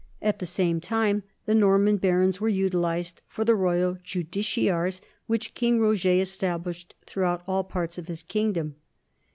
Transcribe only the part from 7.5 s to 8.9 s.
parts of his kingdom.